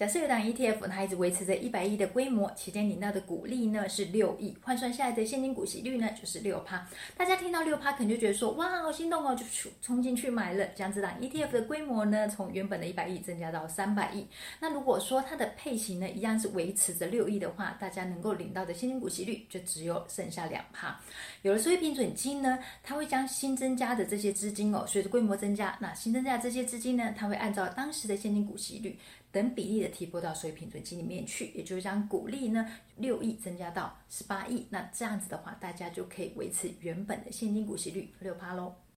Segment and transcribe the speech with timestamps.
[0.00, 6.88] 假设有档 ETF，它一直维持着一百亿的规模，期间领到的股利呢是六亿，换算下来的现金股息率呢就是六趴。
[7.18, 9.44] 大家听到六趴，可能就觉得说，哇，好心动哦，就
[9.82, 10.64] 冲进去买了。
[10.68, 14.26] 将这档 ETF 的规模呢，从原本的一百亿增加到三百亿。
[14.58, 20.98] 那如果说它的配型呢，一样是维持着六亿的话，大家能够领到的现金股息率就只有剩下两趴。
[21.42, 28.98] 有了收益平准金呢，它会将新增加的这些资金哦，随着规模增加，那新增加的这些资金呢，它会按照当时的现金股息率。
[29.32, 38.74] 等比例的提拨到收益平准金里面去，也就是将股利呢六亿增加到十八亿，那这样子的话，大家就可以维持原本的现金股息率六趴喽。